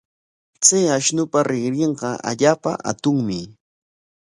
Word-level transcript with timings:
Chay 0.65 0.85
ashnupa 0.97 1.39
rinrinqa 1.47 2.09
allaapa 2.29 2.71
hatunmi. 2.85 3.39